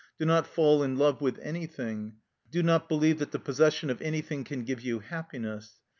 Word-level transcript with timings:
Do 0.17 0.25
not 0.25 0.47
fall 0.47 0.81
in 0.81 0.95
love 0.97 1.21
with 1.21 1.37
anything; 1.43 2.13
do 2.49 2.63
not 2.63 2.89
believe 2.89 3.19
that 3.19 3.29
the 3.29 3.37
possession 3.37 3.91
of 3.91 4.01
anything 4.01 4.43
can 4.43 4.63
give 4.63 4.81
you 4.81 4.97
happiness. 4.97 5.79